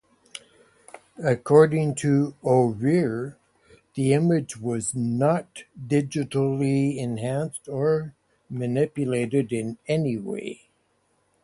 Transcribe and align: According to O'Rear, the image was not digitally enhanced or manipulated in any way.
According 1.23 1.93
to 1.97 2.33
O'Rear, 2.43 3.37
the 3.93 4.13
image 4.13 4.57
was 4.57 4.95
not 4.95 5.61
digitally 5.79 6.97
enhanced 6.97 7.67
or 7.69 8.15
manipulated 8.49 9.53
in 9.53 9.77
any 9.87 10.17
way. 10.17 10.63